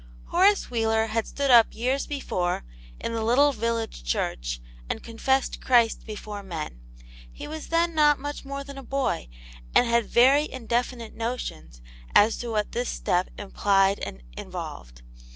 HORACE 0.29 0.71
WHEELER 0.71 1.05
had 1.09 1.27
stood 1.27 1.51
up 1.51 1.75
years 1.75 2.07
be 2.07 2.19
fore, 2.19 2.65
in 2.99 3.13
the 3.13 3.23
little 3.23 3.51
village 3.51 4.03
church, 4.03 4.59
and 4.89 5.03
confessed 5.03 5.61
Christ 5.61 6.07
before 6.07 6.41
men. 6.41 6.79
He 7.31 7.47
was 7.47 7.67
then 7.67 7.93
not 7.93 8.17
much 8.17 8.43
more 8.43 8.63
than 8.63 8.79
a 8.79 8.83
boy, 8.83 9.27
and 9.75 9.85
had 9.85 10.07
very 10.07 10.51
indefinite 10.51 11.13
notions 11.13 11.83
as 12.15 12.37
to 12.37 12.49
what 12.49 12.71
this 12.71 12.89
step 12.89 13.29
implied 13.37 13.99
and 13.99 14.23
involved. 14.35 15.03